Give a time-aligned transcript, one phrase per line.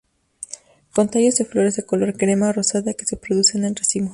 [0.95, 4.09] Con tallos de flores de color crema o rosadas que se producen en racimos.